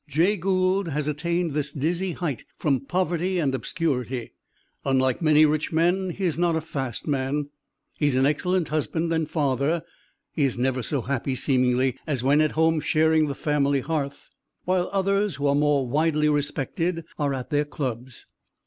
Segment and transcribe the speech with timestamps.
[0.07, 4.33] Jay Gould has attained this dizzy height from poverty and obscurity.
[4.83, 7.51] Unlike many rich men he is not a "fast" man.
[7.99, 9.83] He is an excellent husband and father;
[10.31, 14.31] he is never so happy, seemingly, as when at home sharing the family hearth,
[14.65, 18.25] while others, who are more widely respected, are at their clubs.